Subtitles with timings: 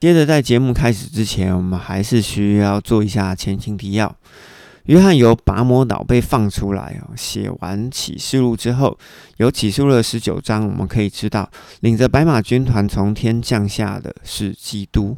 [0.00, 4.14] 接着，在节目开始之前，我们还是需要做一下前情提要。
[4.84, 8.98] 约翰由拔摩岛被放出来哦，写完启示录之后，
[9.38, 15.16] 有启示录的十九章，我们可以知道，领着白马军团从天降下的是基督。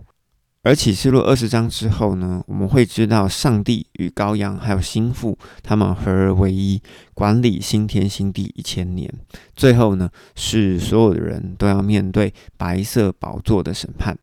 [0.63, 6.81] 而启示录二十章之后呢，我们会知道上帝与羔羊还有心腹，他们合而为一，
[7.13, 9.13] 管理新天新地一千年。
[9.57, 14.17] 最后呢，是所有的人都要面对白色宝座的审判。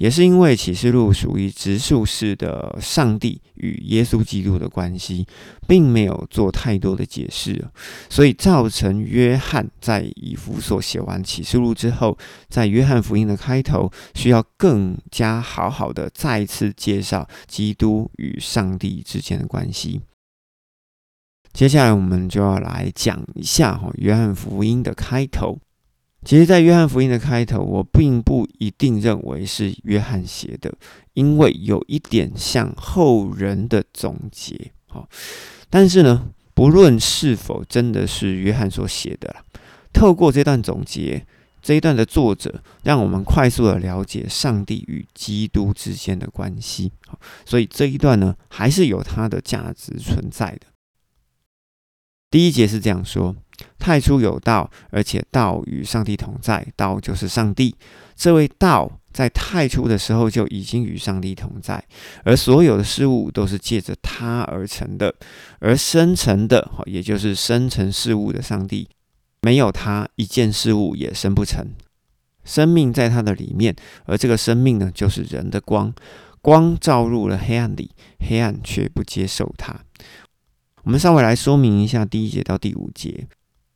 [0.00, 5.26] 也是因为启示录属于直述式的上帝与耶稣基督的关系，
[5.68, 7.62] 并没有做太多的解释，
[8.08, 12.16] 所以造成约翰在以弗所写完启示录之后，
[12.48, 20.00] 在约翰福音的开头需要更加好好的再次介绍基督与上帝之间的关系。
[21.52, 25.58] 接下来我们就要来讲一下哈约翰福音的开头。
[26.22, 30.70] 其实，在约翰福音的开头，我并不一定认为是约翰写的，
[31.14, 34.70] 因为有一点像后人的总结。
[34.86, 35.08] 好，
[35.70, 39.34] 但是呢，不论是否真的是约翰所写的，
[39.94, 41.26] 透过这段总结，
[41.62, 46.92] 这一段的作者让我们快速的了解上帝与基督之间的关系。
[47.46, 50.66] 所以这一段呢，还是有它的价值存在的。
[52.30, 53.34] 第一节是这样说。
[53.78, 57.74] 太初有道，而且道与上帝同在，道就是上帝。
[58.16, 61.82] 这位道在太初的时候就已经与上帝同在，
[62.22, 65.14] 而所有的事物都是借着他而成的，
[65.58, 68.88] 而生成的，也就是生成事物的上帝，
[69.40, 71.66] 没有他，一件事物也生不成。
[72.44, 75.92] 生命在他的里面，而这个生命呢，就是人的光，
[76.42, 79.78] 光照入了黑暗里，黑暗却不接受它。
[80.82, 83.26] 我们稍微来说明一下第一节到第五节。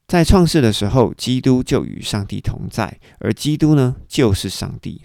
[0.07, 5.03] 在创世的时候，基督就与上帝同在，而基督呢，就是上帝，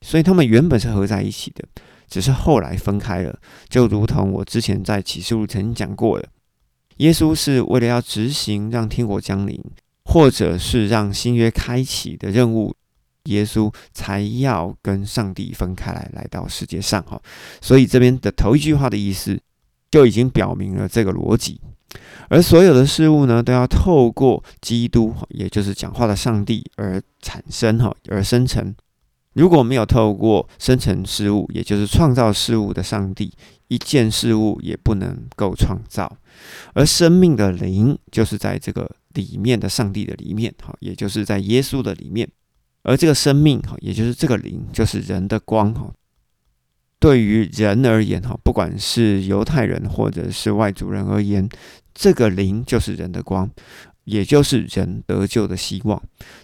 [0.00, 1.64] 所以他们原本是合在一起的，
[2.08, 3.38] 只是后来分开了。
[3.68, 6.28] 就如同我之前在启示录曾经讲过的，
[6.96, 9.58] 耶稣是为了要执行让天国降临，
[10.04, 12.74] 或者是让新约开启的任务，
[13.24, 17.00] 耶稣才要跟上帝分开来，来到世界上。
[17.04, 17.22] 哈，
[17.62, 19.40] 所以这边的头一句话的意思，
[19.90, 21.60] 就已经表明了这个逻辑。
[22.28, 28.74] 而所有的事物呢，都要透过基督，也就是讲话的上帝而产生，哈，而生成。
[29.34, 33.32] 如果没有透过生成事物，也就是创造事物的上帝，
[33.68, 36.16] 一件事物也不能够创造。
[36.74, 42.28] 而生命的灵，就是在这个里面的上帝的里面，哈，也就是在耶稣的里面。
[42.82, 45.92] 而这个生命，哈，也就是这个灵，就是人的光，哈。
[47.00, 51.48] 对于人而言，哈，不管是犹太人或者是外族人而言，
[51.94, 53.50] 这个灵就是人的光，
[54.04, 56.00] 也就是人得救的希望。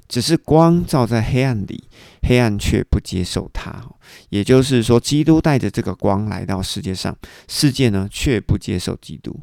[0.09, 1.85] 只是光照在黑暗里，
[2.23, 3.85] 黑暗却不接受它。
[4.31, 7.15] 也就是说，基督带着这个光来到世界上，
[7.47, 9.39] 世界呢却不接受基督。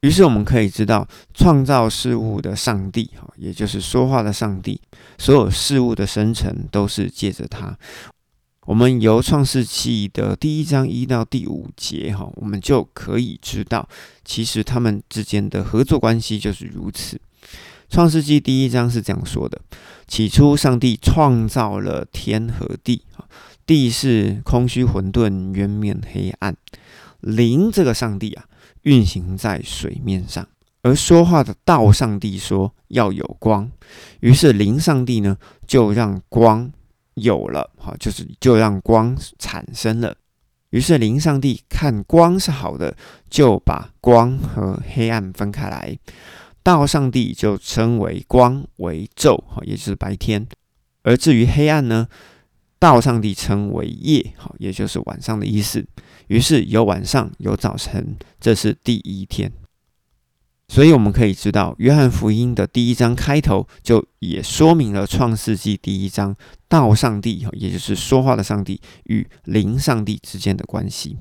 [0.00, 4.80] 于是我们可以知道，创造事物的上帝，哈，也就是说话的上帝，
[5.18, 7.76] 所有事物的生成都是借着他。
[8.66, 13.86] 我们由创世纪的第一章一到第五节，哈，我们就可以知道，
[14.24, 17.20] 其实他们之间的合作关系就是如此。
[17.90, 19.60] 创世纪第一章是这样说的：
[20.08, 23.02] 起初，上帝创造了天和地，
[23.66, 26.56] 地是空虚混沌，渊面黑暗。
[27.20, 28.44] 灵这个上帝啊，
[28.82, 30.48] 运行在水面上，
[30.80, 33.70] 而说话的道上帝说要有光，
[34.20, 35.36] 于是灵上帝呢，
[35.66, 36.72] 就让光。
[37.14, 40.14] 有了，好，就是就让光产生了。
[40.70, 42.96] 于是灵上帝看光是好的，
[43.30, 45.96] 就把光和黑暗分开来。
[46.62, 50.46] 道上帝就称为光为昼，哈，也就是白天。
[51.02, 52.08] 而至于黑暗呢，
[52.78, 55.86] 道上帝称为夜，哈，也就是晚上的意思。
[56.28, 59.52] 于是有晚上，有早晨，这是第一天。
[60.66, 66.34] 所以我们可以知道，约翰福音的第一章开头就也说明了创世纪第一章
[66.68, 71.18] 道上帝，也就是说话的上帝与灵上帝之间的关系。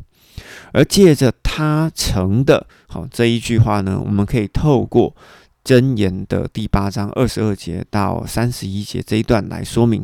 [0.72, 5.16] 而借着他成的好这一句话呢，我们可以透过
[5.64, 10.04] 箴言的第八章二十二节到三十一节这一段来说明。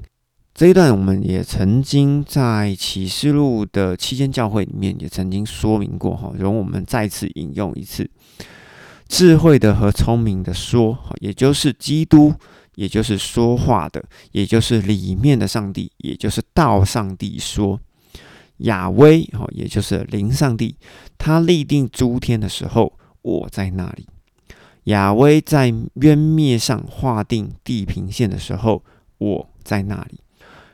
[0.54, 8.08] 这一段我们也曾经在启示录的期间教会里面也曾经说明过哈，容我们再次引用一次。
[9.10, 12.34] 智慧的和聪明的说，也就是基督，
[12.76, 14.02] 也就是说话的，
[14.32, 17.80] 也就是里面的上帝，也就是道上帝说，
[18.60, 20.76] 亚威，哈，也就是灵上帝，
[21.18, 24.04] 他立定诸天的时候，我在那里；
[24.84, 28.84] 亚威在渊灭上划定地平线的时候，
[29.18, 30.20] 我在那里；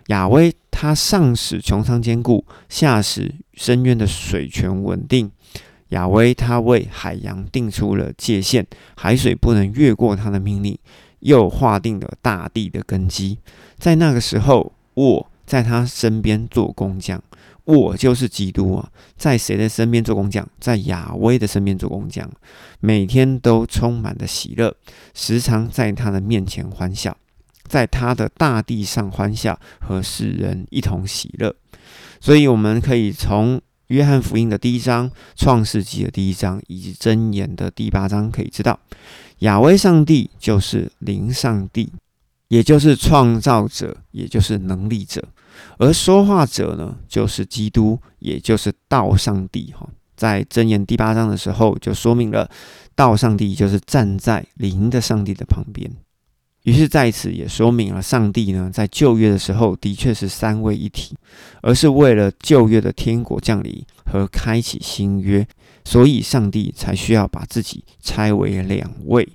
[0.07, 5.31] 亚威他上使穹苍坚固，下使深渊的水泉稳定。
[5.95, 10.77] 亚威他为海洋定出了界限，海水不能越过他的命令，
[11.19, 13.39] 又划定了大地的根基。
[13.77, 17.23] 在那个时候，我在他身边做工匠，
[17.63, 18.91] 我就是基督啊！
[19.15, 20.45] 在谁的身边做工匠？
[20.59, 22.29] 在亚威的身边做工匠，
[22.81, 24.75] 每天都充满了喜乐，
[25.13, 27.15] 时常在他的面前欢笑，
[27.67, 31.55] 在他的大地上欢笑，和世人一同喜乐。
[32.19, 33.61] 所以，我们可以从。
[33.87, 38.79] 约翰福音的第一章、创世纪的第一章以及箴言的第八章，可以知道，
[39.39, 41.91] 亚威上帝就是灵上帝，
[42.47, 45.21] 也就是创造者，也就是能力者；
[45.77, 49.73] 而说话者呢，就是基督，也就是道上帝。
[49.77, 52.49] 哈，在箴言第八章的时候，就说明了
[52.95, 55.91] 道上帝就是站在灵的上帝的旁边。
[56.65, 61.15] 于是在此也说明了，上帝呢在旧约的时候的确是三位一体，
[61.61, 65.47] 而是为了旧约的天国降临和开启新约，
[65.83, 69.29] 所以上帝才需要把自己拆为两位。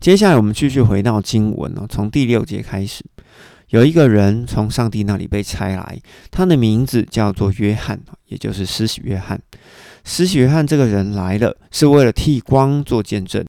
[0.00, 3.04] 接下来我们继续回到经文哦，从第六节开始，
[3.68, 6.00] 有一个人从上帝那里被拆来，
[6.32, 9.40] 他的名字叫做约翰，也就是施洗约翰。
[10.02, 13.44] 施洗约翰这个人来了，是为了替光做见证。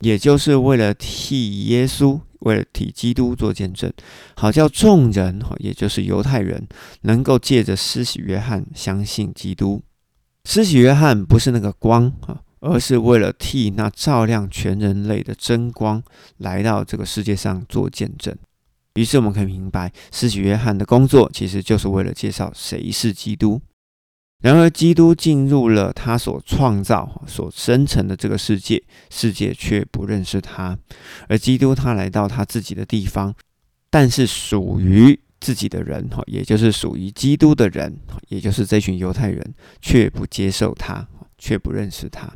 [0.00, 3.92] 也就是为了替耶稣，为了替基督做见证，
[4.34, 6.66] 好叫众人哈，也就是犹太人，
[7.02, 9.82] 能够借着施洗约翰相信基督。
[10.44, 16.02] 施洗约翰不是那个光啊，而是为了替那照亮全人类的真光
[16.38, 18.34] 来到这个世界上做见证。
[18.94, 23.60] 于是我们可以明白，施洗约翰的工作其实就是为了介绍谁是基督。
[24.40, 30.78] 然而，基督进入了他所创造、所生成的这个世界，世界却不认识他。
[31.28, 33.34] 而基督他来到他自己的地方，
[33.90, 37.98] 但是属于自己的人，哈，也就是属于基督的人，
[38.28, 41.06] 也就是这群犹太人，却不接受他，
[41.36, 42.32] 却不认识他。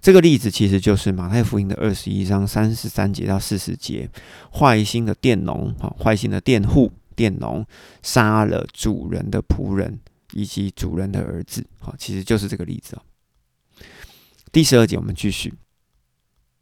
[0.00, 4.08] 这个例子其实就是马太福音的二十一章三十三节到四十节，
[4.52, 7.66] 坏心的佃农，哈，坏心的佃户、佃农
[8.02, 9.98] 杀了主人的仆人。
[10.32, 13.02] 以及主人的儿子，好，其实就是这个例子哦。
[14.50, 15.54] 第十二节，我们继续。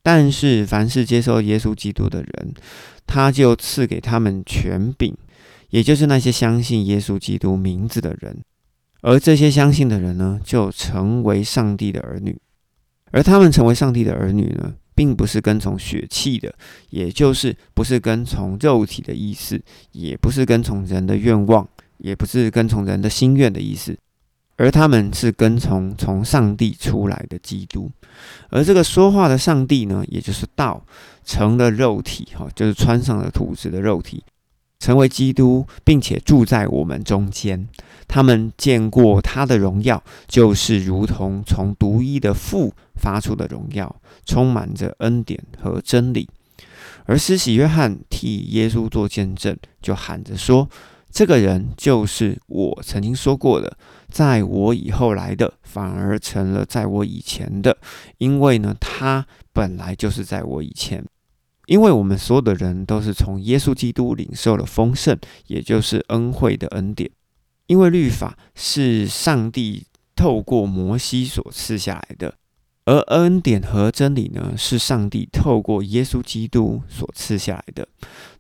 [0.03, 2.55] 但是，凡是接受耶稣基督的人，
[3.07, 5.15] 他就赐给他们权柄，
[5.69, 8.43] 也就是那些相信耶稣基督名字的人。
[9.03, 12.41] 而这些相信的人呢，就成为上帝的儿女。
[13.13, 16.55] 而他们成为上帝的儿女呢，并不是跟从血气的，
[16.91, 19.61] 也就是不是跟从肉体的意思，
[19.93, 21.69] 也不是跟从人的愿望。
[22.03, 23.97] 也不是跟从人的心愿的意思，
[24.57, 27.91] 而他们是跟从从上帝出来的基督，
[28.51, 30.85] 而这个说话的上帝呢，也就是道
[31.25, 34.23] 成了肉体，哈，就是穿上了兔子的肉体，
[34.79, 37.67] 成为基督，并且住在我们中间。
[38.07, 43.95] 他们见过他的荣耀，就是如同从独一的父发出的荣耀，
[44.27, 46.29] 充满着恩典和真理。
[47.07, 50.69] 而施洗约翰替耶稣做见证，就喊着说。
[51.11, 53.77] 这个人就是我曾经说过的，
[54.09, 57.77] 在我以后来的，反而成了在我以前的，
[58.19, 61.05] 因为呢，他本来就是在我以前。
[61.67, 65.17] 因为我们所有的人都是从耶稣基督领受了丰盛，
[65.47, 67.09] 也就是恩惠的恩典。
[67.67, 72.35] 因为律法是上帝透过摩西所赐下来的，
[72.87, 77.87] 而恩典和真理呢，是上帝透过耶稣基督所赐下来的。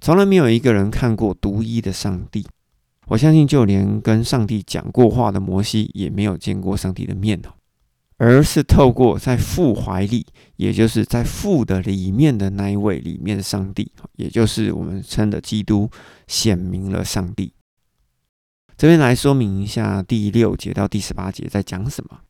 [0.00, 2.44] 从来没有一个人看过独一的上帝。
[3.10, 7.50] 我相信，就连跟上帝讲过话的摩西也没有见过上帝的面哦，
[8.18, 10.24] 而是透过在父怀里，
[10.54, 15.90] 也就是在父的里面的那一位里面的上帝，也就是我们称的基督，
[16.28, 17.52] 显明了上帝。
[18.76, 22.20] 这边来说明一下第六节到第十八节在讲什么。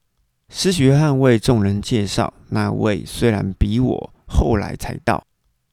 [0.49, 5.23] 施洗约翰为众人介绍那位虽然比我后来才到。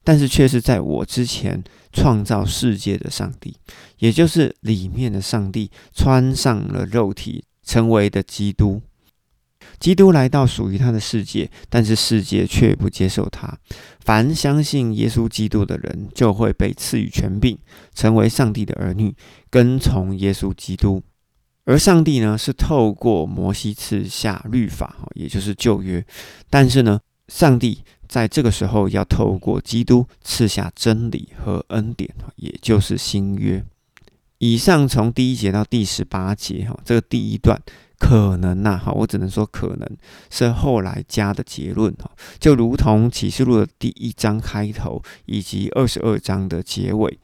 [0.07, 1.61] 但是却是在我之前
[1.91, 3.57] 创造世界的上帝，
[3.97, 8.81] 也就是里面的上帝穿上了肉体，成为的基督。
[9.81, 13.57] 基督来到属于他的世界，但是世界却不接受他。
[13.99, 17.57] 凡相信耶稣基督的人，就会被赐予权柄，
[17.93, 19.13] 成为上帝的儿女，
[19.49, 21.03] 跟从耶稣基督。
[21.65, 26.01] 而上帝呢，是透过摩西赐下律法，也就是旧约。
[26.49, 27.83] 但是呢，上帝。
[28.07, 33.63] 在这个时候，要透过基督赐下真理和恩典，也就是新约。
[34.39, 37.59] 以上从第一节到第十八节，哈，这个第一段
[37.97, 39.97] 可能呐，哈，我只能说可能
[40.29, 47.19] 是后来加的结论，哈，就如同启示录的第一章开头以及二十二章的结尾。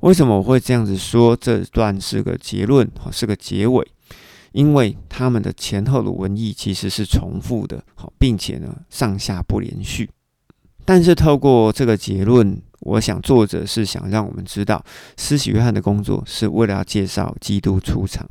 [0.00, 1.34] 为什么我会这样子说？
[1.34, 3.84] 这段是个结论，是个结尾，
[4.56, 10.08] 因为他们的前后的文意其实是重复的，好，并且呢上下不连续。
[10.82, 14.82] 但是透过这个结论，我想作者是想让我们知道，
[15.18, 18.26] 施洗约翰的工作是为了要介绍基督出场。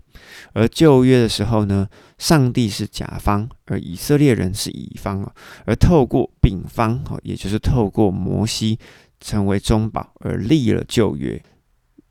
[0.53, 5.31] 而旧约的时候呢，上帝是甲方，而以色列人是乙方啊。
[5.67, 8.79] 而透过丙方，也就是透过摩西
[9.19, 11.39] 成为中保而立了旧约。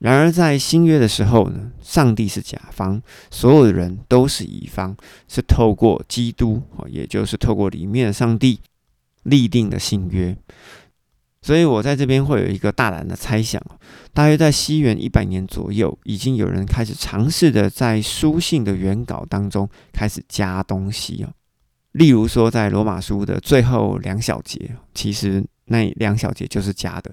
[0.05, 4.95] 然而在新约的时候呢，上帝是甲方，所有的人都是乙方，
[5.27, 8.61] 是透过基督，也就是透过里面的上帝。
[9.25, 10.37] 立定的新约，
[11.41, 13.59] 所以我在这边会有一个大胆的猜想
[14.13, 21.33] 大约在西元一百年左右，已经有人开始尝试的在书信的原稿当中开始加东西哦。
[21.93, 27.11] 例如说，在罗马书的最后两小节，其实那两小节就是加的。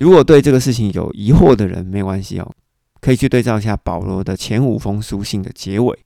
[0.00, 2.52] 如果对这个事情有疑惑的人，没关系哦，
[3.00, 5.96] 可以去对照一下保罗的前五封书信的结尾。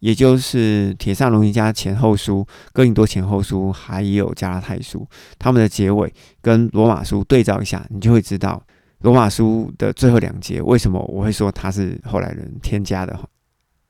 [0.00, 2.40] 也就是《铁萨罗尼迦前后书》、
[2.72, 5.00] 《哥林多前后书》，还有《加拉太书》，
[5.38, 8.62] 他们的结尾跟《罗马书》对照一下，你就会知道
[8.98, 13.18] 《罗马书》的最后两节为什么我会说它是后来人添加的。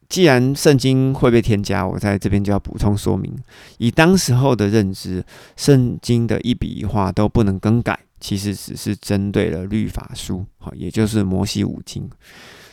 [0.09, 3.35] 既然圣经会被添加，我在这边就要补充说明：
[3.79, 5.25] 以当时候的认知，
[5.57, 12.09] 圣经的一笔一画都不能更改，其实只是针对了律法书，好，也就是摩西五经。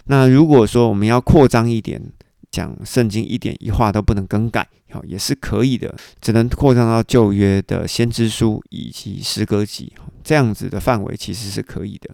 [0.05, 2.01] 那如果说我们要扩张一点，
[2.49, 9.91] 讲圣经一点一画都不能更改，好也是可以的，只能扩张到旧约的先知书以及诗歌集，
[10.23, 12.09] 这样子的范围其实是可以的。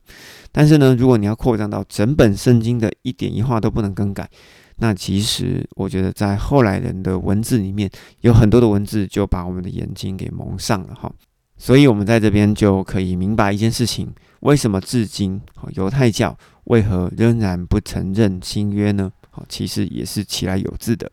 [0.52, 4.28] 但是呢，如果你要扩张到整本圣经的一点一画都不能更改，
[4.78, 7.88] 那其实我觉得在后来人的文字里面，
[8.22, 11.14] 有很多的文字就把我们的眼睛给蒙上了哈。
[11.58, 15.42] 所以，我们在这边就可以明白一件事情：为什么至今
[15.74, 19.12] 犹太教为何仍然不承认新约呢？
[19.50, 21.12] 其实也是其来有自的。